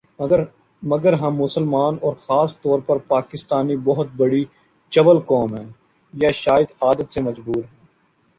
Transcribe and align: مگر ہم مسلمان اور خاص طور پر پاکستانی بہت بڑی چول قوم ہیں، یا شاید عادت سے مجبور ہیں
مگر 0.83 1.13
ہم 1.13 1.35
مسلمان 1.35 1.97
اور 2.01 2.13
خاص 2.19 2.59
طور 2.61 2.79
پر 2.79 2.97
پاکستانی 3.07 3.75
بہت 3.83 4.07
بڑی 4.17 4.43
چول 4.93 5.19
قوم 5.25 5.55
ہیں، 5.55 5.67
یا 6.13 6.31
شاید 6.35 6.69
عادت 6.81 7.11
سے 7.11 7.21
مجبور 7.21 7.61
ہیں 7.63 7.79